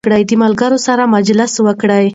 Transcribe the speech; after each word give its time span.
د 0.29 0.31
ملګرو 0.43 0.77
سره 0.87 1.03
مجلس 1.15 1.53
وکړئ. 1.65 2.05